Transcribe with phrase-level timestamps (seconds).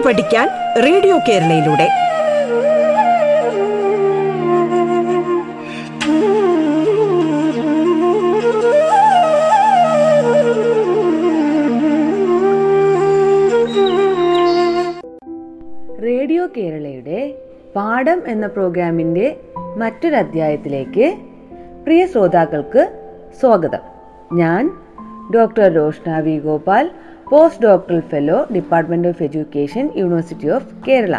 [0.00, 0.48] പാട്ട് പഠിക്കാൻ
[0.82, 1.86] radio കേരളയിലൂടെ.
[16.02, 17.20] Radio കേരളയുടെ
[17.76, 19.36] പാഠം എന്ന പ്രോഗ്രാമിന്റെ
[19.76, 21.14] മറ്റൊരധ്യായത്തിലേക്ക്
[21.84, 22.82] പ്രിയ ശ്രോതാക്കൾക്ക്
[23.40, 23.84] സ്വാഗതം.
[24.32, 24.64] ഞാൻ
[25.34, 26.90] doctor Roshna V Gopal
[27.30, 31.14] post doctoral fellow department of education university of Kerala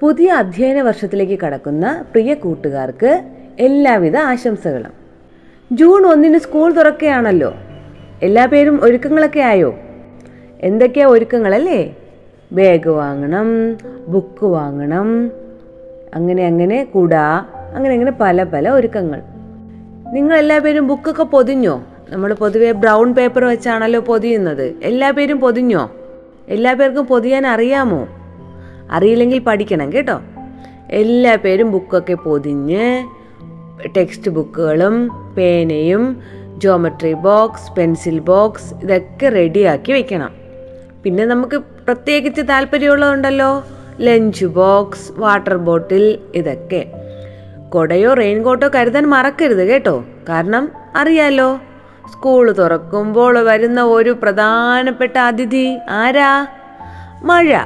[0.00, 3.22] പുതിയ അധ്യയന വർഷത്തിലേക്ക് കടക്കുന്ന പ്രിയ കൂട്ടുകാർക്ക്
[3.58, 4.92] എല്ലാവിധ ആശംസകളും.
[5.72, 7.54] ജൂൺ ഒന്നിന് സ്കൂൾ തുറക്കുകയാണല്ലോ.
[8.22, 9.74] എല്ലാ പേരും ഒരുക്കങ്ങളൊക്കെ ആയോ?
[10.60, 11.96] എന്തൊക്കെയാ ഒരുക്കങ്ങളല്ലേ?
[12.52, 15.30] ബാഗ് വാങ്ങണം ബുക്ക് വാങ്ങണം
[16.14, 17.14] അങ്ങനെ അങ്ങനെ കുട
[17.74, 19.22] അങ്ങനെ അങ്ങനെ പല പല ഒരുക്കങ്ങൾ.
[20.12, 21.84] നിങ്ങൾ എല്ലാ പേരും ബുക്കൊക്കെ പൊതിഞ്ഞോ?
[22.08, 24.74] നമ്മൾ പൊതുവേ ബ്രൗൺ പേപ്പർ വെച്ചാണല്ലോ പൊതിയുന്നത്.
[24.82, 25.90] എല്ലാ പേരും പൊതിഞ്ഞോ?
[26.48, 28.08] എല്ലാ പേർക്കും പൊതിയാൻ അറിയാമോ?
[28.90, 30.20] അറിയില്ലെങ്കിൽ പഠിക്കണം കേട്ടോ.
[30.90, 33.08] എല്ലാ പേരും ബുക്കൊക്കെ പൊതിഞ്ഞ്
[33.96, 36.22] ടെക്സ്റ്റ് ബുക്കുകളും പേനയും
[36.58, 40.30] ജോമെട്രി ബോക്സ് പെൻസിൽ ബോക്സ് ഇതൊക്കെ റെഡിയാക്കി വെക്കണം.
[41.04, 43.64] പിന്നെ നമുക്ക് പ്രത്യേകിച്ച് താല്പര്യമുള്ളതുണ്ടല്ലോ.
[44.00, 46.86] ലഞ്ച് ബോക്സ് വാട്ടർ ബോട്ടിൽ ഇതൊക്കെ.
[47.68, 50.04] കൊടയോ റെയിൻകോട്ടോ കരുതാൻ മറക്കരുത് കേട്ടോ.
[50.28, 51.60] കാരണം അറിയാലോ.
[52.12, 56.46] സ്കൂൾ തുറക്കുമ്പോൾ വരുന്ന ഒരു പ്രധാനപ്പെട്ട അതിഥി ആരാ?
[57.22, 57.56] മഴ.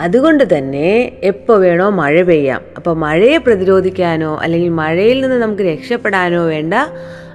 [0.00, 2.60] അതുകൊണ്ട് തന്നെ എപ്പോൾ വേണോ മഴ പെയ്യാം.
[2.76, 6.74] അപ്പോൾ മഴയെ പ്രതിരോധിക്കാനോ അല്ലെങ്കിൽ മഴയിൽ നിന്ന് നമുക്ക് രക്ഷപ്പെടാനോ വേണ്ട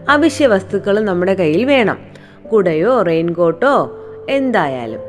[0.10, 1.98] അവശ്യ വസ്തുക്കൾ നമ്മുടെ കയ്യിൽ വേണം.
[2.52, 5.00] കുടയോ റെയിൻകോട്ടോ എന്തായാലും.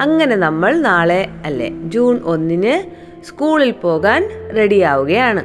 [0.00, 2.90] അങ്ങനെ നമ്മൾ നാളെ അല്ലേ ജൂൺ ഒന്നിന്
[3.26, 5.44] സ്കൂളിൽ പോകാൻ റെഡിയാവുകയാണ്.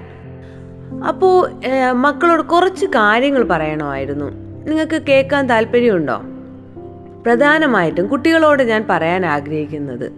[1.07, 1.51] അപ്പോൾ
[1.91, 4.52] മക്കളോട് കുറച്ച് കാര്യങ്ങൾ പറയണമായിരുന്നു.
[4.63, 6.21] നിങ്ങൾക്ക് കേൾക്കാൻ താല്പര്യമുണ്ടോ?
[7.25, 10.11] പ്രധാനമായിട്ടും കുട്ടികളോട് ഞാൻ പറയാൻ ആഗ്രഹിക്കുന്നത്.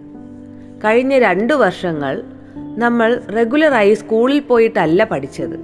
[0.84, 2.22] കഴിഞ്ഞ രണ്ട് വർഷങ്ങൾ
[2.78, 5.58] നമ്മൾ റെഗുലറായി സ്കൂളിൽ പോയിട്ടല്ല പഠിച്ചത്.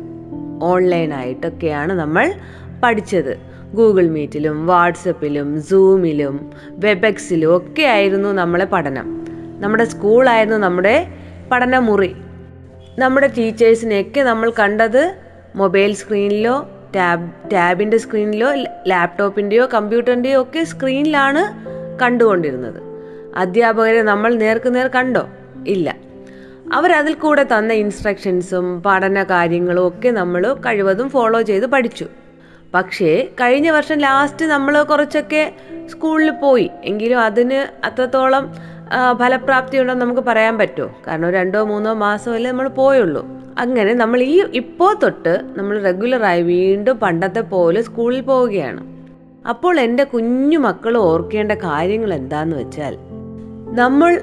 [0.63, 2.35] ഓൺലൈനായിട്ടൊക്കെയാണ് നമ്മൾ
[2.83, 3.39] പഠിച്ചത്.
[3.75, 9.27] ഗൂഗിൾ മീറ്റിലും വാട്സപ്പിലും സൂമിലും വെബെക്സിലും ഒക്കെ ആയിരുന്നു നമ്മളെ പഠനം.
[9.61, 11.07] നമ്മുടെ സ്കൂളായിരുന്നു നമ്മുടെ
[11.53, 12.17] പഠനമുറി.
[12.99, 15.15] നമ്മുടെ ടീച്ചേഴ്സിനെയൊക്കെ നമ്മൾ കണ്ടത്
[15.57, 18.53] മൊബൈൽ സ്ക്രീനിലോ ടാബ് ടാബിന്റെ സ്ക്രീനിലോ
[18.89, 22.83] ലാപ്ടോപ്പിന്റെയോ കമ്പ്യൂട്ടറിന്റെയോ ഒക്കെ സ്ക്രീനിലാണ് കണ്ടുകൊണ്ടിരുന്നത്.
[23.37, 25.29] അധ്യാപകരെ നമ്മൾ നേർക്കുനേർ കണ്ടോ?
[25.67, 25.97] ഇല്ല.
[26.73, 32.07] അവരതിൽ കൂടെ തന്ന ഇൻസ്ട്രക്ഷൻസും പഠന കാര്യങ്ങളും ഒക്കെ നമ്മൾ കഴിവതും ഫോളോ ചെയ്ത് പഠിച്ചു.
[32.75, 35.53] പക്ഷേ കഴിഞ്ഞ വർഷം ലാസ്റ്റ് നമ്മൾ കുറച്ചൊക്കെ
[35.87, 36.71] സ്കൂളിൽ പോയി.
[36.85, 38.53] എങ്കിലും അതിന് അത്രത്തോളം
[39.21, 40.89] ഫലപ്രാപ്തി ഉണ്ടെന്ന് നമുക്ക് പറയാൻ പറ്റുമോ?
[41.07, 43.23] കാരണം രണ്ടോ മൂന്നോ മാസമല്ലേ നമ്മൾ പോയുള്ളൂ.
[43.59, 48.83] അങ്ങനെ നമ്മൾ ഈ ഇപ്പോൾ തൊട്ട് നമ്മൾ റെഗുലറായി വീണ്ടും പണ്ടത്തെ പോലെ സ്കൂളിൽ പോവുകയാണ്.
[49.49, 52.97] അപ്പോൾ എന്റെ കുഞ്ഞു മക്കൾ ഓർക്കേണ്ട കാര്യങ്ങൾ എന്താന്ന് വെച്ചാൽ
[53.75, 54.21] നമ്മൾ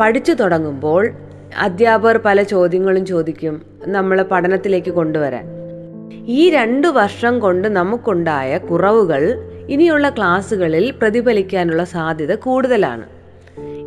[0.00, 1.02] പഠിച്ചു തുടങ്ങുമ്പോൾ
[1.58, 5.46] അധ്യാപകർ പല ചോദ്യങ്ങളും ചോദിക്കും നമ്മളെ പഠനത്തിലേക്ക് കൊണ്ടുവരാൻ.
[6.38, 9.22] ഈ രണ്ട് വർഷം കൊണ്ട് നമുക്കുണ്ടായ കുറവുകൾ
[9.68, 13.15] ഇനിയുള്ള ക്ലാസ്സുകളിൽ പ്രതിഫലിക്കാനുള്ള സാധ്യത കൂടുതലാണ്.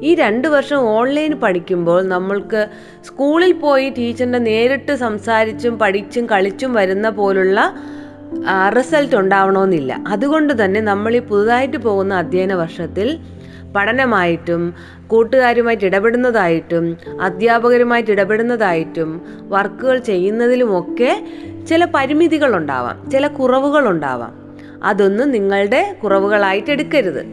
[0.03, 2.67] ഈ രണ്ട് വർഷം ഓൺലൈൻ പഠിക്കുമ്പോൾ നമ്മൾക്ക്
[3.05, 7.73] സ്കൂളിൽ പോയി ടീച്ചറിന്റെ നേരിട്ട് സംസാരിച്ചും പഠിച്ചും കളിച്ചും വരുന്ന പോലുള്ള
[8.77, 9.91] റിസൾട്ട് ഉണ്ടാവണമെന്നില്ല.
[10.07, 13.19] അതുകൊണ്ട് തന്നെ നമ്മൾ ഈ പുതുതായിട്ട് പോകുന്ന അധ്യയന വർഷത്തിൽ
[13.75, 14.61] പഠനമായിട്ടും
[15.07, 19.09] കൂട്ടുകാരുമായിട്ട് ഇടപെടുന്നതായിട്ടും അധ്യാപകരുമായിട്ട് ഇടപെടുന്നതായിട്ടും
[19.47, 21.11] വർക്കുകൾ ചെയ്യുന്നതിലുമൊക്കെ
[21.69, 24.33] ചില പരിമിതികളുണ്ടാവാം ചില കുറവുകളുണ്ടാവാം.
[24.83, 27.23] അതൊന്നും നിങ്ങളുടെ കുറവുകളായിട്ട് എടുക്കരുത്.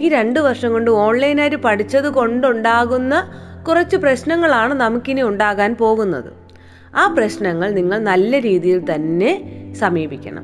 [0.00, 3.30] ഈ രണ്ട് വർഷം കൊണ്ട് ഓൺലൈനായിട്ട് പഠിച്ചത് കൊണ്ടുണ്ടാകുന്ന
[3.68, 6.32] കുറച്ച് പ്രശ്നങ്ങളാണ് നമുക്കിനി ഉണ്ടാകാൻ പോകുന്നത്.
[6.96, 9.42] ആ പ്രശ്നങ്ങൾ നിങ്ങൾ നല്ല രീതിയിൽ തന്നെ
[9.78, 10.42] സമീപിക്കണം.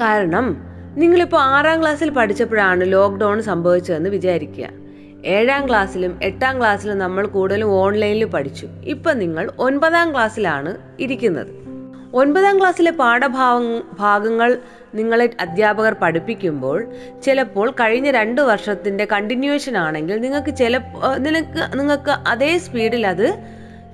[0.00, 0.56] കാരണം
[0.96, 4.68] നിങ്ങളിപ്പോൾ ആറാം ക്ലാസ്സിൽ പഠിച്ചപ്പോഴാണ് ലോക്ക്ഡൗൺ സംഭവിച്ചതെന്ന് വിചാരിക്കുക.
[5.24, 8.68] ഏഴാം ക്ലാസ്സിലും എട്ടാം ക്ലാസ്സിലും നമ്മൾ കൂടുതലും ഓൺലൈനിൽ പഠിച്ചു.
[8.84, 11.64] ഇപ്പം നിങ്ങൾ ഒൻപതാം ക്ലാസ്സിലാണ് ഇരിക്കുന്നത്.
[12.14, 14.58] ഒൻപതാം ക്ലാസ്സിലെ പാഠഭാഗ ഭാഗങ്ങൾ
[14.94, 16.86] നിങ്ങളെ അധ്യാപകർ പഠിപ്പിക്കുമ്പോൾ
[17.24, 20.80] ചിലപ്പോൾ കഴിഞ്ഞ രണ്ട് വർഷത്തിന്റെ കണ്ടിന്യൂഷൻ ആണെങ്കിൽ നിങ്ങൾക്ക് ചില
[21.16, 23.34] നിനക്ക് നിങ്ങൾക്ക് അതേ സ്പീഡിൽ അത്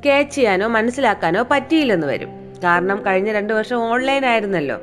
[0.02, 2.28] ക്യാച്ച് ചെയ്യാനോ മനസ്സിലാക്കാനോ പറ്റിയില്ലെന്ന് വരും.
[2.64, 4.80] കാരണം കഴിഞ്ഞ രണ്ട് വർഷം ഓൺലൈൻ ആയിരുന്നല്ലോ.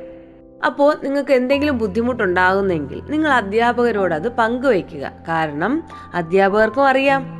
[0.66, 5.12] അപ്പോൾ നിങ്ങൾക്ക് എന്തെങ്കിലും ബുദ്ധിമുട്ടുണ്ടാകുന്നെങ്കിൽ നിങ്ങൾ അധ്യാപകരോട് അത് പങ്കുവയ്ക്കുക.
[5.28, 5.82] കാരണം
[6.14, 7.38] അധ്യാപകർക്കും അറിയാം.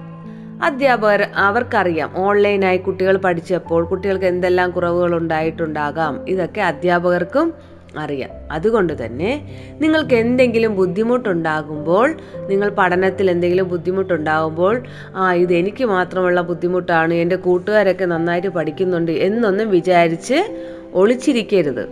[0.64, 2.12] അധ്യാപകർ അവർക്കറിയാം.
[2.16, 6.28] ഓൺലൈനായി കുട്ടികൾ പഠിച്ചപ്പോൾ കുട്ടികൾക്ക് എന്തെല്ലാം കുറവുകൾ ഉണ്ടായിട്ടുണ്ടാകാം.
[6.28, 7.54] ഇതൊക്കെ അധ്യാപകർക്കും
[7.96, 8.30] അറിയാം.
[8.50, 12.14] അതുകൊണ്ട് തന്നെ നിങ്ങൾക്ക് എന്തെങ്കിലും ബുദ്ധിമുട്ടുണ്ടാകുമ്പോൾ
[12.46, 14.82] നിങ്ങൾ പഠനത്തിൽ എന്തെങ്കിലും ബുദ്ധിമുട്ടുണ്ടാകുമ്പോൾ
[15.16, 21.88] ആ ഇത് എനിക്ക് മാത്രമുള്ള ബുദ്ധിമുട്ടാണ് എന്റെ കൂട്ടുകാരൊക്കെ നന്നായിട്ട് പഠിക്കുന്നുണ്ട് എന്നൊന്നും വിചാരിച്ച് ഒളിച്ചിരിക്കരുത്.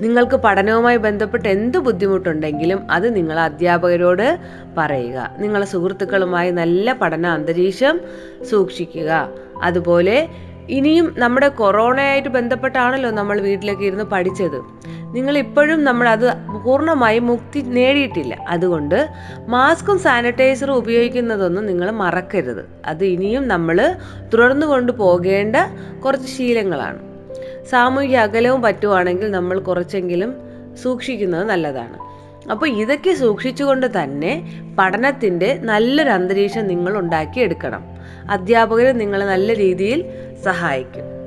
[0.00, 4.38] നിങ്ങൾക്ക് പഠനവുമായി ബന്ധപ്പെട്ട് എന്ത് ബുദ്ധിമുട്ടുണ്ടെങ്കിലും അത് നിങ്ങൾ അധ്യാപകരോട്
[4.76, 5.34] പറയുക.
[5.38, 8.00] നിങ്ങളെ സുഹൃത്തുക്കളുമായി നല്ല പഠന അന്തരീക്ഷം
[8.50, 9.28] സൂക്ഷിക്കുക.
[9.62, 10.28] അതുപോലെ
[10.68, 14.88] ഇനിയും നമ്മുടെ കൊറോണയായിട്ട് ബന്ധപ്പെട്ടാണല്ലോ നമ്മൾ വീട്ടിലേക്ക് ഇരുന്ന് പഠിച്ചത്.
[15.14, 16.32] നിങ്ങൾ ഇപ്പോഴും നമ്മൾ അത്
[16.64, 18.34] പൂർണമായി മുക്തി നേടിയിട്ടില്ല.
[18.34, 19.08] അതുകൊണ്ട്
[19.46, 22.68] മാസ്കും സാനിറ്റൈസറും ഉപയോഗിക്കുന്നതൊന്നും നിങ്ങൾ മറക്കരുത്.
[22.86, 23.94] അത് ഇനിയും നമ്മൾ
[24.32, 25.56] തുടർന്നു കൊണ്ടുപോകേണ്ട
[26.04, 26.98] കുറച്ച് ശീലങ്ങളാണ്.
[27.70, 30.34] സാമൂഹിക അകലവും പറ്റുവാണെങ്കിൽ നമ്മൾ കുറച്ചെങ്കിലും
[30.82, 32.08] സൂക്ഷിക്കുന്നത് നല്ലതാണ്.
[32.50, 37.84] അപ്പോൾ ഇതൊക്കെ സൂക്ഷിച്ചുകൊണ്ട് തന്നെ പഠനത്തിന്റെ നല്ലൊരു അന്തരീക്ഷം നിങ്ങൾ ഉണ്ടാക്കിയെടുക്കണം.
[38.30, 40.04] അധ്യാപകർ നിങ്ങളെ നല്ല രീതിയിൽ
[40.44, 41.17] സഹായിക്കും.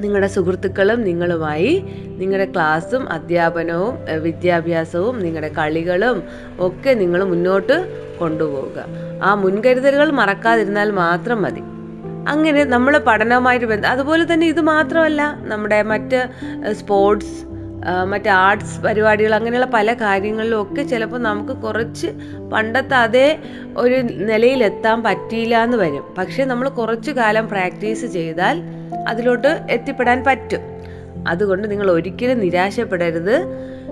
[0.00, 1.84] നിങ്ങളുടെ സുഹൃത്തുക്കളും നിങ്ങളുമായി
[2.16, 6.22] നിങ്ങളുടെ ക്ലാസ്സും അധ്യാപനവും വിദ്യാഭ്യാസവും നിങ്ങളുടെ കളികളും
[6.58, 7.76] ഒക്കെ നിങ്ങൾ മുന്നോട്ട്
[8.20, 8.84] കൊണ്ടുപോവുക.
[9.22, 11.60] ആ മുൻകരുതലുകൾ മറക്കാതിരുന്നാൽ മാത്രം മതി.
[12.28, 16.28] അങ്ങനെ നമ്മൾ പഠനവുമായിട്ട് ബന്ധം അതുപോലെ തന്നെ ഇത് മാത്രമല്ല നമ്മുടെ മറ്റ്
[16.72, 17.36] സ്പോർട്സ്
[18.04, 22.06] മറ്റ് ആർട്സ് പരിപാടികൾ അങ്ങനെയുള്ള പല കാര്യങ്ങളിലും ഒക്കെ ചിലപ്പോൾ നമുക്ക് കുറച്ച്
[22.52, 23.38] പണ്ടത്തെ അതേ
[23.76, 26.14] ഒരു നിലയിലെത്താൻ പറ്റിയില്ല എന്ന് വരും.
[26.18, 28.62] പക്ഷേ നമ്മൾ കുറച്ചു കാലം പ്രാക്ടീസ് ചെയ്താൽ
[29.08, 30.60] അതിലോട്ട് എത്തിപ്പെടാൻ പറ്റും.
[31.28, 33.36] അതുകൊണ്ട് നിങ്ങൾ ഒരിക്കലും നിരാശപ്പെടരുത്.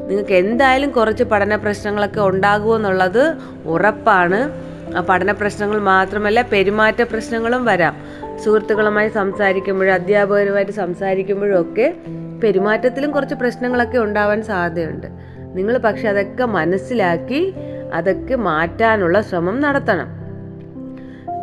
[0.08, 3.34] നിങ്ങൾക്ക് എന്തായാലും കുറച്ച് പഠന പ്രശ്നങ്ങളൊക്കെ ഉണ്ടാകുമെന്നുള്ളത്
[3.64, 4.66] ഉറപ്പാണ്.
[5.00, 7.96] പഠന പ്രശ്നങ്ങൾ മാത്രമല്ല പെരുമാറ്റ പ്രശ്നങ്ങളും വരാം.
[8.44, 11.94] സുഹൃത്തുക്കളുമായി സംസാരിക്കുമ്പോഴും അധ്യാപകരുമായിട്ട് സംസാരിക്കുമ്പോഴും ഒക്കെ
[12.42, 15.06] പെരുമാറ്റത്തിലും കുറച്ച് പ്രശ്നങ്ങളൊക്കെ ഉണ്ടാവാൻ സാധ്യതയുണ്ട്.
[15.54, 17.54] നിങ്ങൾ പക്ഷെ അതൊക്കെ മനസ്സിലാക്കി
[17.92, 20.25] അതൊക്കെ മാറ്റാനുള്ള ശ്രമം നടത്തണം.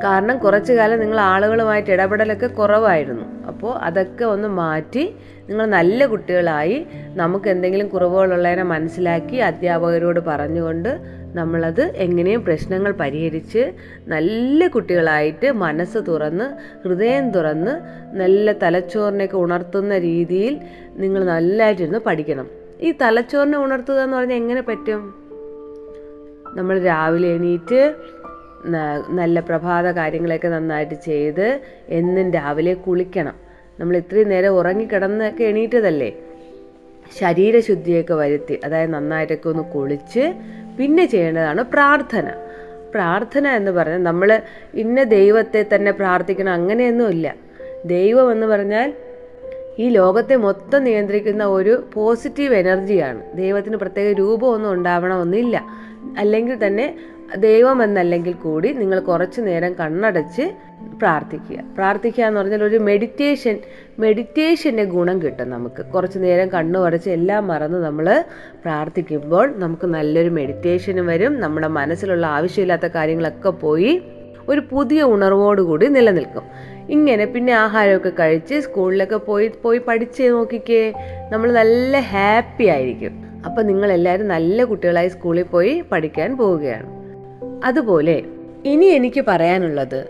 [0.02, 3.46] കാരണം കുറച്ചു കാലം നിങ്ങൾ ആളുകളുമായിട്ട് ഇടപെടലൊക്കെ കുറവായിരുന്നു.
[3.48, 5.16] അപ്പോൾ അതൊക്കെ ഒന്ന് മാറ്റി
[5.50, 11.00] നിങ്ങൾ നല്ല കുട്ടികളായി നമുക്ക് എന്തെങ്കിലും കുറവുകളുള്ളതിനെ മനസ്സിലാക്കി അധ്യാപകരോട് പറഞ്ഞുകൊണ്ട്
[11.36, 13.74] നമ്മളത് എങ്ങനെയും പ്രശ്നങ്ങൾ പരിഹരിച്ച്
[14.08, 16.46] നല്ല കുട്ടികളായിട്ട് മനസ്സ് തുറന്ന്
[16.88, 17.82] ഹൃദയം തുറന്ന്
[18.16, 20.60] നല്ല തലച്ചോറിനെയൊക്കെ ഉണർത്തുന്ന രീതിയിൽ
[20.92, 22.48] നിങ്ങൾ നല്ലതായിട്ടിരുന്ന് പഠിക്കണം.
[22.82, 25.24] ഈ തലച്ചോറിനെ ഉണർത്തുക എന്ന് പറഞ്ഞാൽ എങ്ങനെ പറ്റും?
[26.56, 27.94] നമ്മൾ രാവിലെ എണീറ്റ്
[29.10, 33.36] നല്ല പ്രഭാത കാര്യങ്ങളൊക്കെ നന്നായിട്ട് ചെയ്ത് എന്നും രാവിലെ കുളിക്കണം.
[33.80, 36.14] നമ്മൾ ഇത്രയും നേരം ഉറങ്ങിക്കിടന്നൊക്കെ എണീറ്റതല്ലേ?
[37.20, 40.34] ശരീരശുദ്ധിയൊക്കെ വരുത്തി അതായത് നന്നായിട്ടൊക്കെ ഒന്ന് കുളിച്ച്
[40.80, 42.32] പിന്നെ ചെയ്യേണ്ടതാണ് പ്രാർത്ഥന.
[42.94, 44.42] പ്രാർത്ഥന എന്ന് പറഞ്ഞാൽ നമ്മൾ
[44.74, 47.36] ഇന്ന ദൈവത്തെ തന്നെ പ്രാർത്ഥിക്കണം അങ്ങനെയൊന്നുമില്ല
[47.86, 48.94] ദൈവം എന്ന് പറഞ്ഞാൽ
[49.80, 53.38] ഈ ലോകത്തെ മൊത്തം നിയന്ത്രിക്കുന്ന ഒരു പോസിറ്റീവ് എനർജിയാണ്.
[53.38, 55.64] ദൈവത്തിന് പ്രത്യേക രൂപമൊന്നും ഉണ്ടാവണമെന്നില്ല.
[56.18, 56.96] അല്ലെങ്കിൽ തന്നെ
[57.38, 60.52] ദൈവം എന്നല്ലെങ്കിൽ കൂടി നിങ്ങൾ കുറച്ച് നേരം കണ്ണടച്ച്
[60.98, 61.60] പ്രാർത്ഥിക്കുക.
[61.76, 63.60] പ്രാർത്ഥിക്കുക എന്ന് പറഞ്ഞാൽ ഒരു മെഡിറ്റേഷൻ
[64.00, 65.86] മെഡിറ്റേഷന്റെ ഗുണം കിട്ടും നമുക്ക്.
[65.86, 68.24] കുറച്ച് നേരം കണ്ണു അടച്ച് എല്ലാം മറന്ന് നമ്മൾ
[68.62, 71.40] പ്രാർത്ഥിക്കുമ്പോൾ നമുക്ക് നല്ലൊരു മെഡിറ്റേഷനും വരും.
[71.40, 74.02] നമ്മുടെ മനസ്സിലുള്ള ആവശ്യമില്ലാത്ത കാര്യങ്ങളൊക്കെ പോയി
[74.50, 76.44] ഒരു പുതിയ ഉണർവോടുകൂടി നിലനിൽക്കും.
[76.90, 80.94] ഇങ്ങനെ പിന്നെ ആഹാരമൊക്കെ കഴിച്ച് സ്കൂളിലൊക്കെ പോയി പോയി പഠിച്ച് നോക്കിക്കേ
[81.32, 83.24] നമ്മൾ നല്ല ഹാപ്പി ആയിരിക്കും.
[83.46, 87.03] അപ്പം നിങ്ങളെല്ലാവരും നല്ല കുട്ടികളായി സ്കൂളിൽ പോയി പഠിക്കാൻ പോവുകയാണ്.
[87.64, 88.24] അതുപോലെ
[88.66, 90.08] ഇനി എനിക്ക് പറയാനുള്ളത്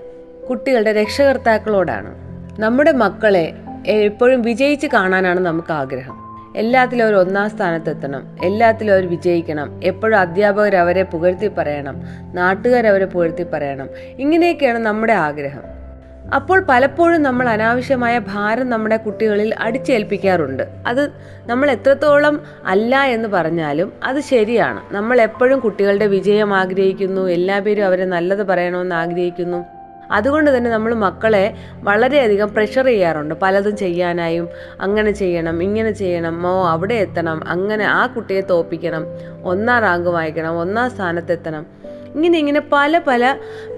[0.50, 2.16] കുട്ടികളുടെ രക്ഷകർത്താക്കളോടാണ്.
[2.62, 3.54] നമ്മുടെ മക്കളെ
[3.88, 6.24] എപ്പോഴും വിജയിച്ച് കാണാനാണ് നമുക്ക് ആഗ്രഹം
[6.56, 8.38] എല്ലാത്തിലും അവർ ഒന്നാം സ്ഥാനത്തെത്തണം.
[8.44, 9.84] എല്ലാത്തിലും അവർ വിജയിക്കണം.
[9.84, 11.96] എപ്പോഴും അധ്യാപകർ അവരെ പുകഴ്ത്തി പറയണം.
[12.34, 13.90] നാട്ടുകാർ അവരെ പുകഴ്ത്തി പറയണം.
[14.20, 15.73] ഇങ്ങനെയൊക്കെയാണ് നമ്മുടെ ആഗ്രഹം.
[16.31, 20.64] അപ്പോൾ പലപ്പോഴും നമ്മൾ അനാവശ്യമായ ഭാരം നമ്മുടെ കുട്ടികളിൽ അടിച്ചേൽപ്പിക്കാറുണ്ട്.
[20.88, 21.12] അത്
[21.46, 24.82] നമ്മൾ എത്രത്തോളം അല്ല എന്ന് പറഞ്ഞാലും അത് ശരിയാണ്.
[24.92, 29.65] നമ്മൾ എപ്പോഴും കുട്ടികളുടെ വിജയം ആഗ്രഹിക്കുന്നു എല്ലാ പേരും അവരെ നല്ലത് പറയണമെന്ന് ആഗ്രഹിക്കുന്നു.
[30.12, 33.36] അതുകൊണ്ട് തന്നെ നമ്മൾ മക്കളെ വളരെയധികം പ്രഷർ ചെയ്യാറുണ്ട്.
[33.42, 34.48] പലതും ചെയ്യാനായും
[34.82, 39.06] അങ്ങനെ ചെയ്യണം ഇങ്ങനെ ചെയ്യണം മോ അവിടെ എത്തണം അങ്ങനെ ആ കുട്ടിയെ തോപ്പിക്കണം
[39.44, 41.83] ഒന്നാം റാങ്ക് വായിക്കണം ഒന്നാം സ്ഥാനത്തെത്തണം.
[42.15, 43.36] ഇങ്ങനെ ഇങ്ങനെ പല പല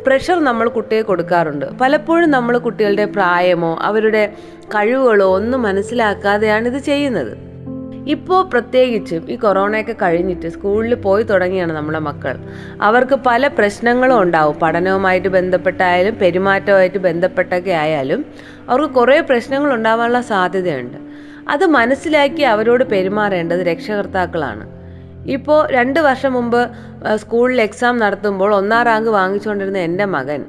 [0.08, 1.65] പ്രഷർ നമ്മൾ കുട്ടിയെ കൊടുക്കാറുണ്ട്.
[1.65, 4.34] പലപ്പോഴും നമ്മൾ കുട്ടികളുടെ പ്രായമോ അവരുടെ
[4.65, 7.38] കഴിവുകളോ ഒന്നും മനസ്സിലാക്കാതെയാണ് ഇത് ചെയ്യുന്നത്.
[8.08, 12.36] ഇപ്പോൾ പ്രത്യേകിച്ചും ഈ കൊറോണയൊക്കെ കഴിഞ്ഞിട്ട് സ്കൂളിൽ പോയി തുടങ്ങിയാണ് നമ്മുടെ മക്കൾ.
[12.82, 14.60] അവർക്ക് പല പ്രശ്നങ്ങളും ഉണ്ടാവും.
[14.60, 18.25] പഠനവുമായിട്ട് ബന്ധപ്പെട്ടായാലും പെരുമാറ്റവുമായിട്ട് ബന്ധപ്പെട്ടൊക്കെ ആയാലും
[18.70, 20.98] അവർക്ക് കുറേ പ്രശ്നങ്ങൾ ഉണ്ടാവാനുള്ള സാധ്യതയുണ്ട്.
[21.50, 24.85] അത് മനസ്സിലാക്കി അവരോട് പെരുമാറേണ്ടത് രക്ഷകർത്താക്കളാണ്.
[25.25, 26.70] ഇപ്പോൾ രണ്ട് വർഷം മുമ്പ്
[27.15, 30.46] സ്കൂളിൽ എക്സാം നടത്തുമ്പോൾ ഒന്നാം റാങ്ക് വാങ്ങിച്ചുകൊണ്ടിരുന്ന എന്റെ മകൻ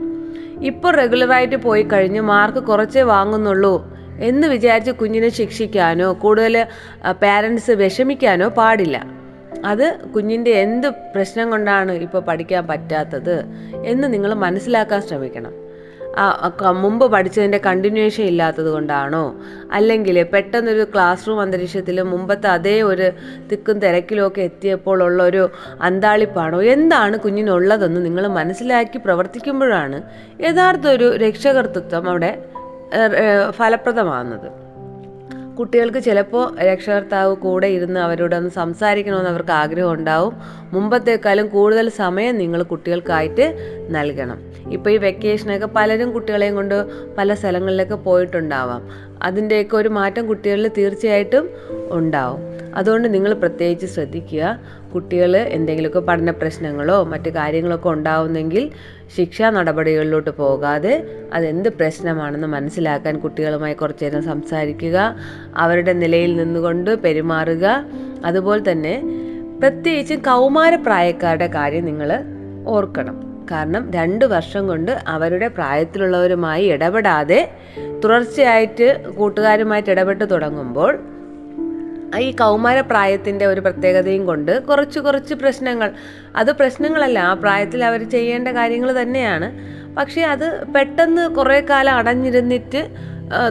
[0.63, 6.67] ഇപ്പോൾ റെഗുലറായിട്ട് പോയി കഴിഞ്ഞ് മാർക്ക് കുറച്ചേ വാങ്ങുന്നുള്ളൂ എന്ന് വിചാരിച്ച് കുഞ്ഞിനെ ശിക്ഷിക്കാനോ കൂടുതൽ
[7.11, 9.05] പാരൻസ് വിഷമിക്കാനോ പാടില്ല.
[9.65, 13.45] അത് കുഞ്ഞിന്റെ എന്ത് പ്രശ്നം കൊണ്ടാണ് ഇപ്പോൾ പഠിക്കാൻ പറ്റാത്തത്
[13.85, 15.66] എന്ന് നിങ്ങൾ മനസ്സിലാക്കാൻ ശ്രമിക്കണം.
[16.73, 19.35] മുമ്പ് പഠിച്ചതിന്റെ കണ്ടിന്യൂഷൻ ഇല്ലാത്തത് കൊണ്ടാണോ?
[19.73, 23.11] അല്ലെങ്കിൽ പെട്ടെന്നൊരു ക്ലാസ് റൂം അന്തരീക്ഷത്തിൽ മുമ്പത്തെ അതേ ഒരു
[23.53, 25.51] തിക്കും തിരക്കിലും ഒക്കെ എത്തിയപ്പോൾ ഉള്ള ഒരു
[25.83, 26.63] അന്താളിപ്പാണോ?
[26.63, 30.03] എന്താണ് കുഞ്ഞിനുള്ളതെന്ന് നിങ്ങൾ മനസ്സിലാക്കി പ്രവർത്തിക്കുമ്പോഴാണ്
[30.43, 32.45] യഥാർത്ഥ ഒരു രക്ഷകർത്തൃത്വം അവിടെ
[33.51, 34.66] ഫലപ്രദമാകുന്നത്.
[35.59, 40.35] കുട്ടികൾക്ക് ചിലപ്പോൾ രക്ഷകർത്താവ് കൂടെ ഇരുന്ന് അവരോടൊന്ന് സംസാരിക്കണമെന്ന് അവർക്ക് ആഗ്രഹം ഉണ്ടാവും.
[40.73, 43.47] മുമ്പത്തേക്കാളും കൂടുതൽ സമയം നിങ്ങൾ കുട്ടികൾക്കായിട്ട്
[43.91, 44.39] നൽകണം.
[44.73, 46.77] ഇപ്പോൾ ഈ വെക്കേഷനൊക്കെ പലരും കുട്ടികളെയും കൊണ്ട്
[47.19, 48.83] പല സ്ഥലങ്ങളിലൊക്കെ പോയിട്ടുണ്ടാവാം.
[49.23, 51.51] അതിന്റെയൊക്കെ ഒരു മാറ്റം കുട്ടികളിൽ തീർച്ചയായിട്ടും
[51.91, 52.41] ഉണ്ടാവും.
[52.77, 54.61] അതുകൊണ്ട് നിങ്ങൾ പ്രത്യേകിച്ച് ശ്രദ്ധിക്കുക.
[54.95, 58.71] കുട്ടികൾ എന്തെങ്കിലുമൊക്കെ പഠന പ്രശ്നങ്ങളോ മറ്റു കാര്യങ്ങളൊക്കെ ഉണ്ടാവുന്നെങ്കിൽ
[59.17, 65.17] ശിക്ഷാ നടപടികളിലോട്ട് പോകാതെ അതെന്ത് പ്രശ്നമാണെന്ന് മനസ്സിലാക്കാൻ കുട്ടികളുമായി കുറച്ചു നേരം സംസാരിക്കുക.
[65.57, 67.85] അവരുടെ നിലയിൽ നിന്നുകൊണ്ട് പെരുമാറുക.
[68.25, 69.03] അതുപോലെ തന്നെ
[69.61, 72.25] പ്രത്യേകിച്ച് കൗമാരപ്രായക്കാരുടെ കാര്യം നിങ്ങൾ
[72.67, 73.26] ഓർക്കണം.
[73.51, 77.51] കാരണം രണ്ട് വർഷം കൊണ്ട് അവരുടെ പ്രായത്തിലുള്ളവരുമായി ഇടപെടാതെ
[78.05, 80.99] തുടർച്ചയായിട്ട് കൂട്ടുകാരുമായിട്ട് ഇടപെട്ട് തുടങ്ങുമ്പോൾ
[82.19, 85.93] ഈ കൗമാര പ്രായത്തിന്റെ ഒരു പ്രത്യേകതയും കൊണ്ട് കുറച്ച് കുറച്ച് പ്രശ്നങ്ങൾ
[86.37, 89.49] അത് പ്രശ്നങ്ങളല്ല ആ പ്രായത്തിൽ അവർ ചെയ്യേണ്ട കാര്യങ്ങൾ തന്നെയാണ്.
[89.97, 92.89] പക്ഷേ അത് പെട്ടെന്ന് കുറേ കാലം അടഞ്ഞിരുന്നിട്ട്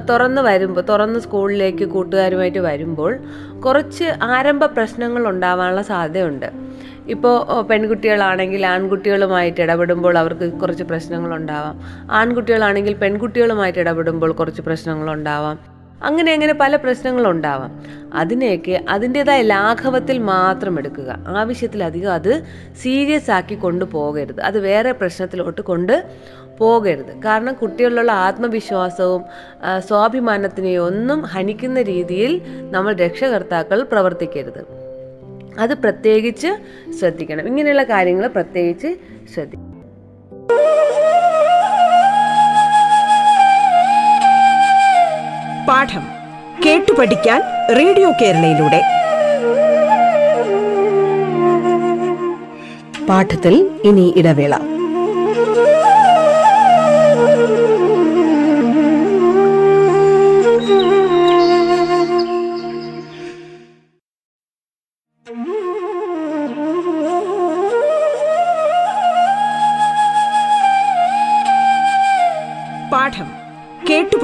[0.09, 3.17] തുറന്ന് വരുമ്പോൾ തുറന്ന് സ്കൂളിലേക്ക് കൂട്ടുകാരുമായിട്ട് വരുമ്പോൾ
[3.65, 6.64] കുറച്ച് ആരംഭ പ്രശ്നങ്ങൾ ഉണ്ടാവാനുള്ള സാധ്യതയുണ്ട്.
[7.07, 11.81] ഇപ്പോൾ പെൺകുട്ടികളാണെങ്കിൽ ആൺകുട്ടികളുമായിട്ട് ഇടപെടുമ്പോൾ അവർക്ക് കുറച്ച് പ്രശ്നങ്ങളുണ്ടാവാം.
[12.11, 15.59] ആൺകുട്ടികളാണെങ്കിൽ പെൺകുട്ടികളുമായിട്ട് ഇടപെടുമ്പോൾ കുറച്ച് പ്രശ്നങ്ങളുണ്ടാവാം.
[16.03, 17.83] അങ്ങനെ അങ്ങനെ പല പ്രശ്നങ്ങളുണ്ടാവാം.
[18.13, 21.19] അതിനെയൊക്കെ അതിന്റെതായ ലാഘവത്തിൽ മാത്രം എടുക്കുക.
[21.27, 22.43] ആവശ്യത്തിലധികം അത്
[22.81, 26.05] സീരിയസ് ആക്കി കൊണ്ടുപോകരുത് അത് വേറെ പ്രശ്നത്തിലോട്ട് കൊണ്ട്
[26.57, 27.21] പോകരുത്.
[27.25, 29.23] കാരണം കുട്ടികളിലുള്ള ആത്മവിശ്വാസവും
[29.79, 34.84] സ്വാഭിമാനത്തിനെയൊന്നും ഹനിക്കുന്ന രീതിയിൽ നമ്മൾ രക്ഷകർത്താക്കൾ പ്രവർത്തിക്കരുത്.
[35.59, 36.47] അത് പ്രത്യേകിച്ച്
[36.99, 37.47] ശ്രദ്ധിക്കണം.
[37.47, 38.95] ഇങ്ങനെയുള്ള കാര്യങ്ങൾ പ്രത്യേകിച്ച്
[39.33, 39.65] ശ്രദ്ധിക്കണം.
[45.65, 46.07] പാഠം
[46.65, 47.41] കേട്ടു പഠിക്കാൻ
[47.77, 48.81] റേഡിയോ കേരളയിലൂടെ.
[53.09, 54.74] പാഠത്തിൽ ഇനി ഇടവേള.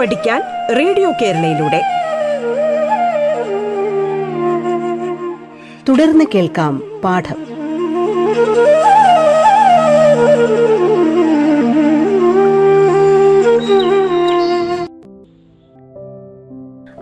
[0.02, 0.42] പഠിക്കാൻ
[0.78, 1.82] റേഡിയോ കേരളയിലൂടെ.
[5.90, 7.36] തുടർന്ന് കേൾക്കാം പാഠം.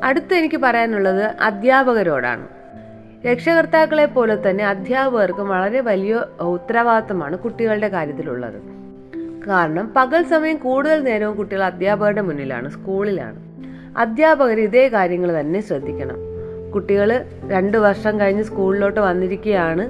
[0.03, 2.47] അടുത്ത് എനിക്ക് പറയാനുള്ളത് അധ്യാപകരോടാണ്.
[3.27, 8.78] രക്ഷകർത്താക്കളെ പോലെ തന്നെ അധ്യാപകർക്കും വളരെ വലിയ ഉത്തരവാദിത്തമാണ് കുട്ടികളുടെ കാര്യത്തിലുള്ളത്.
[9.47, 13.39] കാരണം പകൽ സമയം കൂടുതൽ നേരവും കുട്ടികൾ അധ്യാപകരുടെ മുന്നിലാണ് സ്കൂളിലാണ്.
[13.97, 16.17] അധ്യാപകർ ഇതേ കാര്യങ്ങൾ തന്നെ ശ്രദ്ധിക്കണം.
[16.73, 19.89] കുട്ടികൾ രണ്ട് വർഷം കഴിഞ്ഞ് സ്കൂളിലോട്ട് വന്നിരിക്കുകയാണ്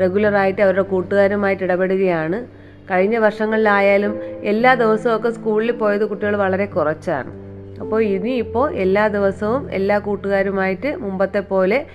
[0.00, 2.46] റെഗുലറായിട്ട് അവരുടെ കൂട്ടുകാരുമായിട്ട് ഇടപെടുകയാണ്.
[2.90, 7.32] കഴിഞ്ഞ വർഷങ്ങളിലായാലും എല്ലാ ദിവസവും സ്കൂളിൽ പോയത് കുട്ടികൾ വളരെ കുറച്ചാണ്.
[7.80, 11.86] അപ്പോൾ ഇനിയിപ്പോൾ എല്ലാ ദിവസവും എല്ലാ കൂട്ടുകാരുമായിട്ട് മുമ്പത്തെ പോലെ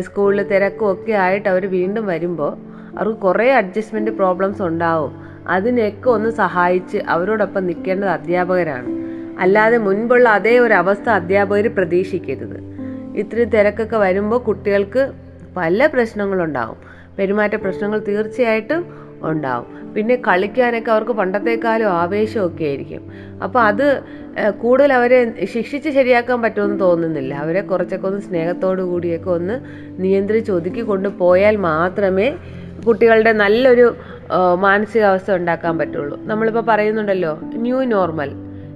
[0.00, 2.52] സ്കൂളിൽ തിരക്കും ഒക്കെ ആയിട്ട് അവർ വീണ്ടും വരുമ്പോൾ
[2.98, 5.25] അവർക്ക് കുറേ അഡ്ജസ്റ്റ്മെന്റ് പ്രോബ്ലംസ് ഉണ്ടാവും.
[5.46, 8.86] അതിനെയൊക്കെ ഒന്ന് സഹായിച്ച് അവരോടൊപ്പം നിൽക്കേണ്ടത് അധ്യാപകരാണ്.
[9.38, 12.58] അല്ലാതെ മുൻപുള്ള അതേ ഒരു അവസ്ഥ അധ്യാപകർ പ്രതീക്ഷിക്കരുത്.
[13.16, 15.12] ഇത്രയും തിരക്കൊക്കെ വരുമ്പോൾ കുട്ടികൾക്ക്
[15.56, 16.76] പല പ്രശ്നങ്ങളുണ്ടാവും.
[17.18, 19.92] പെരുമാറ്റ പ്രശ്നങ്ങൾ തീർച്ചയായിട്ടും ഉണ്ടാവും.
[19.94, 23.02] പിന്നെ കളിക്കാനൊക്കെ അവർക്ക് പണ്ടത്തെക്കാളും ആവേശമൊക്കെ ആയിരിക്കും.
[23.44, 24.02] അപ്പോൾ അത്
[24.58, 27.34] കൂടുതൽ അവരെ ശിക്ഷിച്ച് ശരിയാക്കാൻ പറ്റുമെന്ന് തോന്നുന്നില്ല.
[27.34, 29.60] അവരെ കുറച്ചൊക്കെ ഒന്ന് സ്നേഹത്തോടു കൂടിയൊക്കെ ഒന്ന്
[30.02, 32.34] നിയന്ത്രിച്ച് ഒതുക്കി കൊണ്ടുപോയാൽ മാത്രമേ
[32.86, 33.96] കുട്ടികളുടെ നല്ലൊരു
[34.54, 36.18] മാനസികാവസ്ഥ ഉണ്ടാക്കാൻ പറ്റുള്ളൂ.
[36.24, 38.30] നമ്മളിപ്പോൾ പറയുന്നുണ്ടല്ലോ ന്യൂ നോർമൽ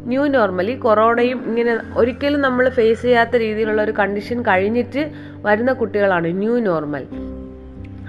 [0.07, 5.11] ന്യൂ നോർമൽ ഈ കൊറോണയും ഇങ്ങനെ ഒരിക്കലും നമ്മൾ ഫേസ് ചെയ്യാത്ത രീതിയിലുള്ള ഒരു കണ്ടീഷൻ കഴിഞ്ഞിട്ട്
[5.43, 7.07] വരുന്ന കുട്ടികളാണ് ന്യൂ നോർമൽ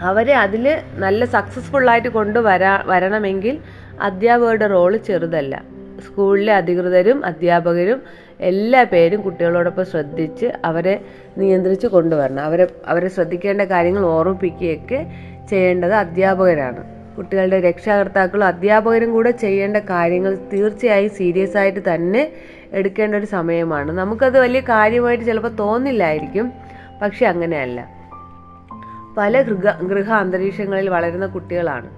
[0.01, 3.57] അവരെ അതിൽ നല്ല സക്സസ്ഫുള്ളായിട്ട് കൊണ്ടുവരാ വരണമെങ്കിൽ
[4.01, 5.61] അധ്യാപകരുടെ റോൾ ചെറുതല്ല.
[6.05, 8.01] സ്കൂളിലെ അധികൃതരും അധ്യാപകരും
[8.39, 11.05] എല്ലാ പേരും കുട്ടികളോടൊപ്പം ശ്രദ്ധിച്ച് അവരെ
[11.37, 12.43] നിയന്ത്രിച്ച് കൊണ്ടുവരണം.
[12.43, 15.05] അവരെ അവരെ ശ്രദ്ധിക്കേണ്ട കാര്യങ്ങൾ ഓർമ്മിപ്പിക്കുകയൊക്കെ
[15.49, 17.00] ചെയ്യേണ്ടത് അധ്യാപകരാണ്.
[17.21, 22.31] കുട്ടികളുടെ രക്ഷാകർത്താക്കളും അധ്യാപകരും കൂടെ ചെയ്യേണ്ട കാര്യങ്ങൾ തീർച്ചയായും സീരിയസ് ആയിട്ട് തന്നെ
[22.71, 23.91] എടുക്കേണ്ട ഒരു സമയമാണ്.
[23.91, 26.51] നമുക്കത് വലിയ കാര്യമായിട്ട് ചിലപ്പോൾ തോന്നില്ലായിരിക്കും
[27.01, 27.79] പക്ഷെ അങ്ങനെയല്ല.
[29.17, 31.89] പല ഗൃഹ ഗൃഹ അന്തരീക്ഷങ്ങളിൽ വളരുന്ന കുട്ടികളാണ്.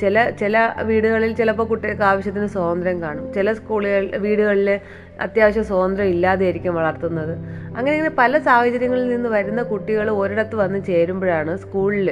[0.00, 3.32] ചില ചില വീടുകളിൽ ചിലപ്പോൾ കുട്ടികൾക്ക് ആവശ്യത്തിന് സ്വാതന്ത്ര്യം കാണും.
[3.32, 4.80] ചില സ്കൂളുകൾ വീടുകളിൽ
[5.20, 7.34] അത്യാവശ്യം സ്വാതന്ത്ര്യം ഇല്ലാതെയായിരിക്കും വളർത്തുന്നത്.
[7.76, 12.08] അങ്ങനെ ഇങ്ങനെ പല സാഹചര്യങ്ങളിൽ നിന്ന് വരുന്ന കുട്ടികൾ ഒരിടത്ത് വന്ന് ചേരുമ്പോഴാണ് സ്കൂളിൽ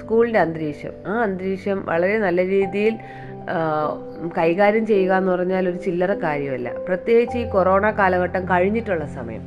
[0.00, 0.94] സ്കൂളിന്റെ അന്തരീക്ഷം.
[1.06, 2.94] ആ അന്തരീക്ഷം വളരെ നല്ല രീതിയിൽ
[4.38, 6.68] കൈകാര്യം ചെയ്യുക എന്ന് പറഞ്ഞാൽ ഒരു ചില്ലറ കാര്യമല്ല.
[6.88, 9.44] പ്രത്യേകിച്ച് ഈ കൊറോണ കാലഘട്ടം കഴിഞ്ഞിട്ടുള്ള സമയം.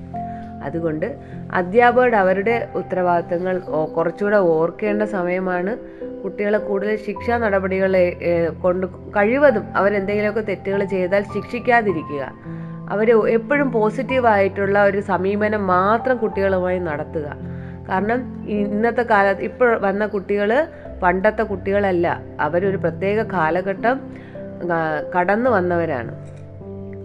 [0.64, 1.06] അതുകൊണ്ട്
[1.54, 3.56] അധ്യാപകർ അവരുടെ ഉത്തരവാദിത്തങ്ങൾ
[3.98, 5.72] കുറച്ചുകൂടെ ഓർക്കേണ്ട സമയമാണ്.
[6.24, 7.94] കുട്ടികളെ കൂടുതൽ ശിക്ഷാ നടപടികൾ
[8.64, 12.24] കൊണ്ട് കഴിവതും അവരെന്തെങ്കിലുമൊക്കെ തെറ്റുകൾ ചെയ്താൽ ശിക്ഷിക്കാതിരിക്കുക.
[12.90, 17.28] അവർ എപ്പോഴും പോസിറ്റീവായിട്ടുള്ള ഒരു സമീപനം മാത്രം കുട്ടികളുമായി നടത്തുക.
[17.92, 20.68] കാരണം ഇന്നത്തെ കാലത്ത് ഇപ്പോൾ വന്ന കുട്ടികൾ
[21.04, 22.22] പണ്ടത്തെ കുട്ടികളല്ല.
[22.40, 24.00] അവരൊരു പ്രത്യേക കാലഘട്ടം
[25.20, 26.16] കടന്നു വന്നവരാണ്.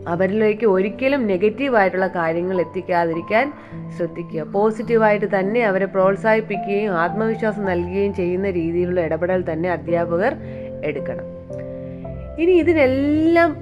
[0.09, 3.53] അവരിലേക്ക് ഒരിക്കലും നെഗറ്റീവായിട്ടുള്ള കാര്യങ്ങൾ എത്തിക്കാതിരിക്കാൻ
[3.97, 4.43] ശ്രദ്ധിക്കുക.
[4.43, 10.37] പോസിറ്റീവായിട്ട് തന്നെ അവരെ പ്രോത്സാഹിപ്പിക്കുകയും ആത്മവിശ്വാസം നൽകുകയും ചെയ്യുന്ന രീതിയിലുള്ള ഇടപെടൽ തന്നെ അധ്യാപകർ
[10.85, 11.25] എടുക്കണം.
[12.41, 13.57] ഇനി ഇതിനെല്ലാം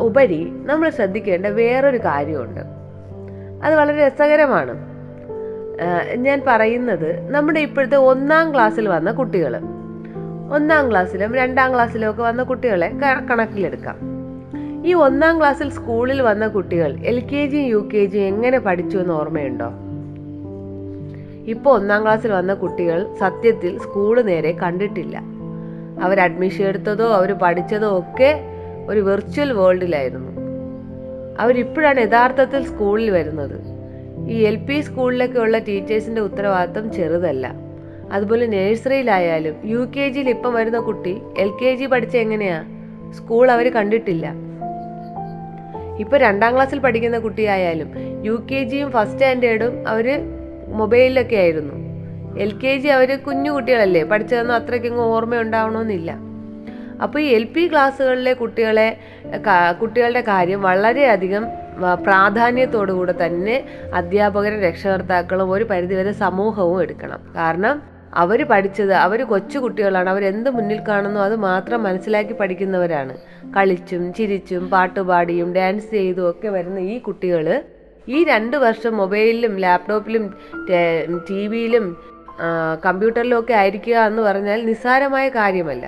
[0.00, 2.60] ഉപരി നമ്മൾ ശ്രദ്ധിക്കേണ്ട വേറൊരു കാര്യമുണ്ട്.
[3.66, 4.91] അത് വളരെ രസകരമാണ്.
[6.14, 9.56] ഞാൻ പറയുന്നത് നമ്മുടെ ഇപ്പോഴത്തെ ഒന്നാം ക്ലാസ്സിൽ വന്ന കുട്ടികൾ
[10.52, 12.92] ഒന്നാം ക്ലാസ്സിലും രണ്ടാം ക്ലാസ്സിലും ഒക്കെ വന്ന കുട്ടികളെ
[13.30, 13.96] കണക്കിലെടുക്കാം.
[14.86, 19.14] ഈ ഒന്നാം ക്ലാസ്സിൽ സ്കൂളിൽ വന്ന കുട്ടികൾ എൽ കെ ജിയും യു കെ ജിയും എങ്ങനെ പഠിച്ചു എന്ന്
[19.14, 19.66] ഓർമ്മയുണ്ടോ?
[21.46, 25.20] ഇപ്പോൾ ഒന്നാം ക്ലാസ്സിൽ വന്ന കുട്ടികൾ സത്യത്തിൽ സ്കൂൾ നേരെ കണ്ടിട്ടില്ല.
[26.02, 28.40] അവർ അഡ്മിഷൻ എടുത്തതോ അവർ പഠിച്ചതോ ഒക്കെ
[28.88, 30.32] ഒരു വെർച്വൽ വേൾഡിലായിരുന്നു
[31.40, 33.71] അവരിപ്പോഴാണ് യഥാർത്ഥത്തിൽ സ്കൂളിൽ വരുന്നത്.
[34.32, 37.46] ഈ എൽ പി സ്കൂളിലൊക്കെയുള്ള ടീച്ചേഴ്സിന്റെ ഉത്തരവാദിത്തം ചെറുതല്ല.
[38.12, 42.58] അതുപോലെ നഴ്സറിയിലായാലും യു കെ ജിയിൽ ഇപ്പം വരുന്ന കുട്ടി എൽ കെ ജി പഠിച്ച എങ്ങനെയാ?
[43.16, 44.26] സ്കൂൾ അവർ കണ്ടിട്ടില്ല.
[46.00, 47.88] ഇപ്പോൾ രണ്ടാം ക്ലാസ്സിൽ പഠിക്കുന്ന കുട്ടിയായാലും
[48.26, 50.06] യു കെ ജിയും ഫസ്റ്റ് സ്റ്റാൻഡേർഡും അവർ
[50.80, 51.76] മൊബൈലിലൊക്കെ ആയിരുന്നു.
[52.44, 54.02] എൽ കെ ജി അവർ കുഞ്ഞു കുട്ടികളല്ലേ?
[54.02, 56.10] പഠിച്ചതൊന്നും അത്രയ്ക്കൊന്നും ഓർമ്മ ഉണ്ടാവണമെന്നില്ല
[57.02, 58.88] അപ്പോൾ ഈ എൽ പി ക്ലാസ്സുകളിലെ കുട്ടികളെ
[59.80, 61.44] കുട്ടികളുടെ കാര്യം വളരെയധികം
[62.06, 63.56] പ്രാധാന്യത്തോടുകൂടെ തന്നെ
[64.00, 67.20] അധ്യാപകരും രക്ഷകർത്താക്കളും ഒരു പരിധിവരെ സമൂഹവും എടുക്കണം.
[67.38, 67.76] കാരണം
[68.22, 73.14] അവർ പഠിച്ചത് അവർ കൊച്ചു കുട്ടികളാണ് അവരെന്ത് മുന്നിൽ കാണുന്നു അത് മാത്രം മനസ്സിലാക്കി പഠിക്കുന്നവരാണ്.
[73.54, 77.46] കളിച്ചും ചിരിച്ചും പാട്ടുപാടിയും ഡാൻസ് ചെയ്തും ഒക്കെ വരുന്ന ഈ കുട്ടികൾ
[78.14, 80.24] ഈ രണ്ട് വർഷം മൊബൈലിലും ലാപ്ടോപ്പിലും
[81.28, 81.86] ടി വിയിലും
[82.86, 85.84] കമ്പ്യൂട്ടറിലും ഒക്കെ ആയിരിക്കുക എന്ന് പറഞ്ഞാൽ നിസ്സാരമായ കാര്യമല്ല.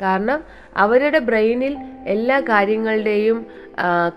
[0.00, 0.40] കാരണം
[0.76, 1.76] അവരുടെ ബ്രെയിനിൽ
[2.06, 3.46] എല്ലാ കാര്യങ്ങളുടെയും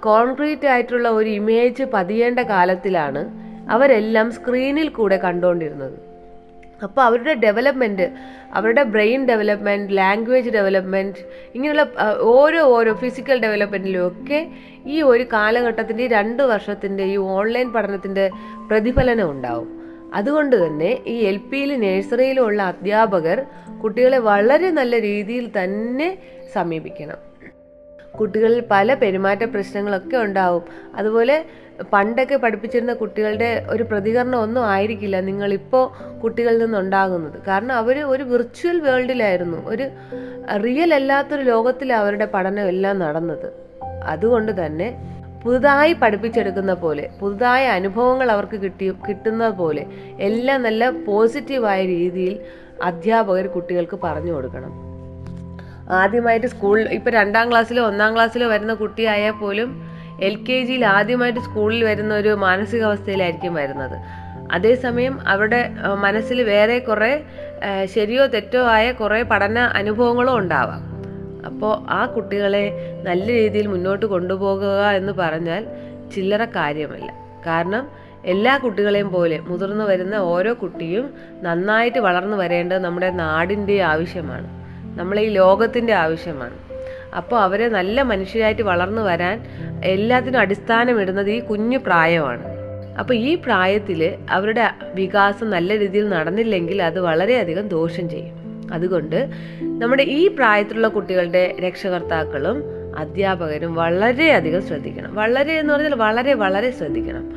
[0.02, 3.24] കോൺക്രീറ്റ് ആയിട്ടുള്ള ഒരു ഇമേജ് പതിയേണ്ട കാലത്തിലാണ്
[3.70, 6.14] അവരെല്ലാം സ്ക്രീനിൽ കൂടെ കണ്ടുകൊണ്ടിരുന്നത്
[6.84, 8.12] അപ്പോൾ അവരുടെ ഡെവലപ്മെന്റ്
[8.54, 11.20] അവരുടെ ബ്രെയിൻ ഡെവലപ്മെന്റ് ലാംഗ്വേജ് ഡെവലപ്മെന്റ്
[11.56, 11.84] ഇങ്ങനെയുള്ള
[12.22, 14.40] ഓരോ ഓരോ ഫിസിക്കൽ ഡെവലപ്മെന്റിലും ഒക്കെ
[14.86, 18.26] ഈ ഒരു കാലഘട്ടത്തിന്റെ രണ്ട് വർഷത്തിന്റെ ഈ ഓൺലൈൻ പഠനത്തിന്റെ
[18.70, 19.83] പ്രതിഫലനം ഉണ്ടാവും.
[20.14, 23.46] അതുകൊണ്ട് തന്നെ ഈ എൽ പിയിലും നഴ്സറിയിലും ഉള്ള അധ്യാപകർ
[23.84, 26.18] കുട്ടികളെ വളരെ നല്ല രീതിയിൽ തന്നെ
[26.54, 27.16] സമീപിക്കണം.
[28.20, 30.64] കുട്ടികളിൽ പല പെരുമാറ്റ പ്രശ്നങ്ങളൊക്കെ ഉണ്ടാവും.
[30.96, 31.46] അതുപോലെ
[31.94, 37.42] പണ്ടൊക്കെ പഠിപ്പിച്ചിരുന്ന കുട്ടികളുടെ ഒരു പ്രതികരണം ഒന്നും ആയിരിക്കില്ല നിങ്ങളിപ്പോൾ കുട്ടികളിൽ നിന്നുണ്ടാകുന്നത്.
[37.48, 39.90] കാരണം അവർ ഒരു വിർച്വൽ വേൾഡിലായിരുന്നു ഒരു
[40.64, 43.54] റിയൽ അല്ലാത്തൊരു ലോകത്തിലാണ് അവരുടെ പഠനം എല്ലാം നടന്നത്.
[44.04, 45.13] അതുകൊണ്ട് തന്നെ
[45.44, 49.86] പുതുതായി പഠിപ്പിച്ചെടുക്കുന്ന പോലെ പുതുതായ അനുഭവങ്ങൾ അവർക്ക് കിട്ടി കിട്ടുന്ന പോലെ
[50.20, 52.40] എല്ലാം നല്ല പോസിറ്റീവായ രീതിയിൽ
[52.84, 54.72] അധ്യാപകർ കുട്ടികൾക്ക് പറഞ്ഞു കൊടുക്കണം.
[55.92, 59.70] ആദ്യമായിട്ട് സ്കൂൾ ഇപ്പോൾ രണ്ടാം ക്ലാസ്സിലോ ഒന്നാം ക്ലാസ്സിലോ വരുന്ന കുട്ടിയായാൽ പോലും
[60.22, 63.98] എൽ കെ ജിയിൽ ആദ്യമായിട്ട് സ്കൂളിൽ വരുന്ന ഒരു മാനസികാവസ്ഥയിലായിരിക്കും വരുന്നത്.
[64.52, 67.24] അതേസമയം അവരുടെ മനസ്സിൽ വേറെ കുറേ
[67.86, 70.93] ശരിയോ തെറ്റോ ആയ കുറേ പഠന അനുഭവങ്ങളും ഉണ്ടാവാം.
[71.46, 72.72] അപ്പോൾ ആ കുട്ടികളെ
[73.04, 75.66] നല്ല രീതിയിൽ മുന്നോട്ട് കൊണ്ടുപോകുക എന്ന് പറഞ്ഞാൽ
[76.16, 77.12] ചില്ലറ കാര്യമല്ല.
[77.46, 77.88] കാരണം
[78.26, 84.48] എല്ലാ കുട്ടികളെയും പോലെ മുതിർന്നു വരുന്ന ഓരോ കുട്ടിയും നന്നായിട്ട് വളർന്നു വരേണ്ടത് നമ്മുടെ നാടിന്റെ ആവശ്യമാണ്.
[85.00, 86.58] നമ്മളെ ഈ ലോകത്തിന്റെ ആവശ്യമാണ്.
[87.18, 89.46] അപ്പോൾ അവരെ നല്ല മനുഷ്യരായിട്ട് വളർന്നു വരാൻ
[89.84, 92.44] എല്ലാത്തിനും അടിസ്ഥാനമിടുന്നത് ഈ കുഞ്ഞു പ്രായമാണ്.
[93.00, 98.43] അപ്പോൾ ഈ പ്രായത്തിൽ അവരുടെ വികാസം നല്ല രീതിയിൽ നടന്നില്ലെങ്കിൽ അത് വളരെയധികം ദോഷം ചെയ്യും.
[98.74, 99.30] അതുകൊണ്ട്
[99.64, 102.64] നമ്മുടെ ഈ പ്രായത്തിലുള്ള കുട്ടികളുടെ രക്ഷകർത്താക്കളും
[102.98, 105.16] അധ്യാപകരും വളരെയധികം ശ്രദ്ധിക്കണം.
[105.16, 107.30] വളരെ എന്ന് പറഞ്ഞാൽ വളരെ വളരെ ശ്രദ്ധിക്കണം.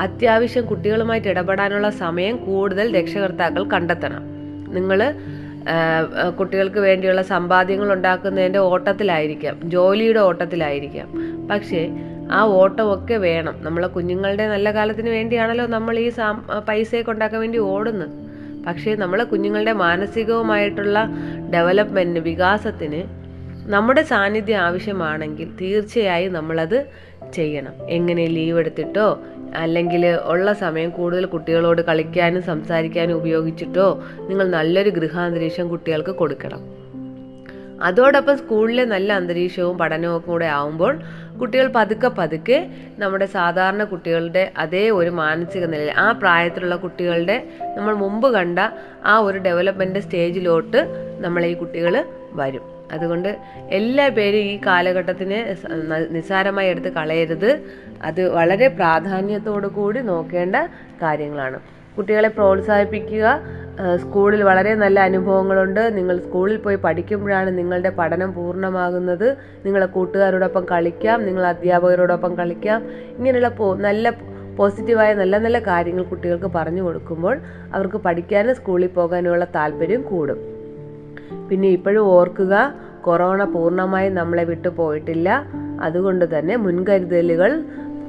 [0.00, 4.22] അത്യാവശ്യം കുട്ടികളുമായിട്ട് ഇടപെടാനുള്ള സമയം കൂടുതൽ രക്ഷകർത്താക്കൾ കണ്ടെത്തണം.
[4.74, 5.14] നിങ്ങൾ
[6.38, 9.60] കുട്ടികൾക്ക് വേണ്ടിയുള്ള സമ്പാദ്യങ്ങൾ ഉണ്ടാക്കുന്നതിന്റെ ഓട്ടത്തിലായിരിക്കാം.
[9.64, 11.08] ജോലിയുടെ ഓട്ടത്തിലായിരിക്കാം.
[11.48, 11.90] പക്ഷേ
[12.30, 13.54] ആ ഓട്ടമൊക്കെ വേണം.
[13.62, 16.12] നമ്മളെ കുഞ്ഞുങ്ങളുടെ നല്ല കാലത്തിന് വേണ്ടിയാണല്ലോ നമ്മൾ ഈ
[16.68, 18.29] പൈസയൊക്കെ ഉണ്ടാക്കാൻ വേണ്ടി ഓടുന്നത്.
[18.66, 21.06] പക്ഷേ നമ്മളെ കുഞ്ഞുങ്ങളുടെ മാനസികവുമായിട്ടുള്ള
[21.50, 23.02] ഡെവലപ്മെന്റിന് വികാസത്തിന്
[23.66, 26.86] നമ്മുടെ സാന്നിധ്യം ആവശ്യമാണെങ്കിൽ തീർച്ചയായും നമ്മളത്
[27.32, 27.72] ചെയ്യണം.
[27.88, 29.18] എങ്ങനെ ലീവ് എടുത്തിട്ടോ
[29.54, 36.79] അല്ലെങ്കിൽ ഉള്ള സമയം കൂടുതൽ കുട്ടികളോട് കളിക്കാനും സംസാരിക്കാനും ഉപയോഗിച്ചിട്ടോ നിങ്ങൾ നല്ലൊരു ഗൃഹാന്തരീക്ഷം കുട്ടികൾക്ക് കൊടുക്കണം.
[37.82, 40.92] അതോടൊപ്പം സ്കൂളിലെ നല്ല അന്തരീക്ഷവും പഠനവും കൂടെ ആവുമ്പോൾ
[41.40, 42.58] കുട്ടികൾ പതുക്കെ പതുക്കെ
[42.98, 47.36] നമ്മുടെ സാധാരണ കുട്ടികളുടെ അതേ ഒരു മാനസിക നിലയിൽ ആ പ്രായത്തിലുള്ള കുട്ടികളുടെ
[47.76, 48.58] നമ്മൾ മുമ്പ് കണ്ട
[49.04, 50.82] ആ ഒരു ഡെവലപ്മെന്റ് സ്റ്റേജിലോട്ട്
[51.24, 51.94] നമ്മൾ ഈ കുട്ടികൾ
[52.32, 52.64] വരും.
[52.92, 53.28] അതുകൊണ്ട്
[53.78, 55.40] എല്ലാ പേരും ഈ കാലഘട്ടത്തിനെ
[56.10, 57.50] നിസ്സാരമായി എടുത്ത് കളയരുത്.
[58.02, 60.56] അത് വളരെ പ്രാധാന്യത്തോടു കൂടി നോക്കേണ്ട
[61.02, 61.60] കാര്യങ്ങളാണ്.
[62.00, 63.40] കുട്ടികളെ പ്രോത്സാഹിപ്പിക്കുക.
[63.96, 65.96] സ്കൂളിൽ വളരെ നല്ല അനുഭവങ്ങളുണ്ട്.
[65.96, 69.36] നിങ്ങൾ സ്കൂളിൽ പോയി പഠിക്കുമ്പോഴാണ് നിങ്ങളുടെ പഠനം പൂർണമാകുന്നത്.
[69.64, 71.26] നിങ്ങളെ കൂട്ടുകാരോടൊപ്പം കളിക്കാം.
[71.26, 72.80] നിങ്ങൾ അധ്യാപകരോടൊപ്പം കളിക്കാം.
[73.18, 73.50] ഇങ്ങനെയുള്ള
[73.86, 74.12] നല്ല
[74.56, 77.38] പോസിറ്റീവായ നല്ല നല്ല കാര്യങ്ങൾ കുട്ടികൾക്ക് പറഞ്ഞു കൊടുക്കുമ്പോൾ
[77.74, 80.40] അവർക്ക് പഠിക്കാനും സ്കൂളിൽ പോകാനുമുള്ള താല്പര്യം കൂടും.
[81.50, 85.28] പിന്നെ ഇപ്പോഴും ഓർക്കുക കൊറോണ പൂർണമായും നമ്മളെ വിട്ടു പോയിട്ടില്ല.
[85.82, 87.62] അതുകൊണ്ട് തന്നെ മുൻകരുതലുകൾ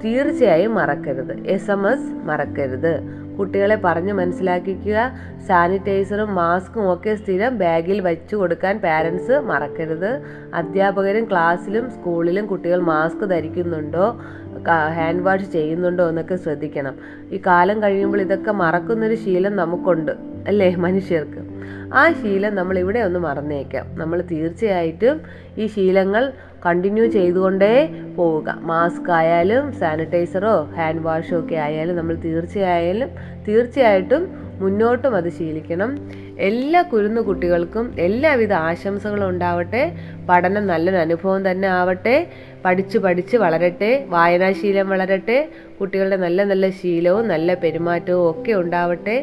[0.03, 1.33] തീർച്ചയായും മറക്കരുത്.
[1.55, 3.20] എസ് എം എസ് മറക്കരുത്.
[3.41, 4.97] കുട്ടികളെ പറഞ്ഞു മനസ്സിലാക്കിക്കുക.
[5.47, 10.11] സാനിറ്റൈസറും മാസ്കും ഒക്കെ സ്ഥിരം ബാഗിൽ വെച്ചു കൊടുക്കാൻ പാരൻസ് മറക്കരുത്.
[10.53, 14.07] അധ്യാപകരും ക്ലാസ്സിലും സ്കൂളിലും കുട്ടികൾ മാസ്ക് ധരിക്കുന്നുണ്ടോ?
[14.69, 16.95] ഹാൻഡ് വാഷ് ചെയ്യുന്നുണ്ടോ എന്നൊക്കെ ശ്രദ്ധിക്കണം.
[17.31, 20.11] ഈ കാലം കഴിയുമ്പോൾ ഇതൊക്കെ മറക്കുന്നൊരു ശീലം നമുക്കുണ്ട്
[20.47, 21.51] അല്ലേ മനുഷ്യർക്ക്?
[21.93, 23.85] ആ ശീലം നമ്മൾ ഇവിടെ ഒന്ന് മറന്നേക്കാം.
[23.97, 25.21] നമ്മൾ തീർച്ചയായിട്ടും
[25.57, 26.33] ഈ ശീലങ്ങൾ
[26.65, 28.57] കണ്ടിന്യൂ ചെയ്തുകൊണ്ടേ പോവുക.
[28.61, 33.09] മാസ്ക് ആയാലും സാനിറ്റൈസറോ ഹാൻഡ് വാഷോ ഒക്കെ ആയാലും നമ്മൾ തീർച്ചയായാലും
[33.47, 35.97] തീർച്ചയായിട്ടും മുന്നോട്ടും അത് ശീലിക്കണം.
[36.47, 39.83] എല്ലാ കുരുന്നു കുട്ടികൾക്കും എല്ലാവിധ ആശംസകളും ഉണ്ടാവട്ടെ.
[40.29, 42.15] പഠനം നല്ലൊരു അനുഭവം തന്നെ ആവട്ടെ.
[42.65, 43.91] പഠിച്ച് പഠിച്ച് വളരട്ടെ.
[44.07, 45.49] വായനാശീലം വളരട്ടെ.
[45.81, 49.17] കുട്ടികളുടെ നല്ല നല്ല ശീലവും നല്ല പെരുമാറ്റവും ഒക്കെ ഉണ്ടാവട്ടെ.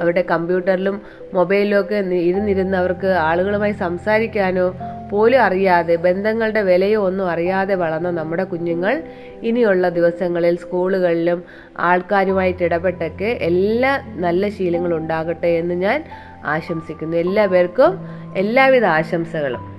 [0.00, 1.02] അവരുടെ കമ്പ്യൂട്ടറിലും
[1.34, 1.98] മൊബൈലിലും ഒക്കെ
[2.30, 4.66] ഇരുന്നിരുന്ന് അവർക്ക് ആളുകളുമായി സംസാരിക്കാനോ
[5.10, 9.02] പോലും അറിയാതെ ബന്ധങ്ങളുടെ വിലയോ ഒന്നും അറിയാതെ വളർന്ന നമ്മുടെ കുഞ്ഞുങ്ങൾ
[9.42, 11.44] ഇനിയുള്ള ദിവസങ്ങളിൽ സ്കൂളുകളിലും
[11.78, 16.04] ആൾക്കാരുമായിട്ട് ഇടപെട്ടൊക്കെ എല്ലാ നല്ല ശീലങ്ങളും ഉണ്ടാകട്ടെ എന്ന് ഞാൻ
[16.46, 17.16] ആശംസിക്കുന്നു.
[17.16, 17.98] എല്ലാ പേർക്കും
[18.36, 19.74] എല്ലാവിധ ആശംസകളും.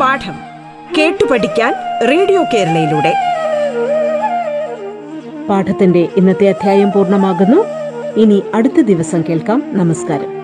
[0.00, 0.34] പാഠം
[0.98, 1.74] കേട്ടു പഠിക്കാൻ
[2.10, 3.14] റേഡിയോ കേരളയിലൂടെ.
[5.48, 7.64] പാഠത്തിന്റെ ഇന്നത്തെ അധ്യായം പൂർണമാകുന്നു.
[8.16, 9.62] ഇനി അടുത്ത ദിവസം കേൾക്കാം.
[9.68, 10.41] നമസ്കാരം.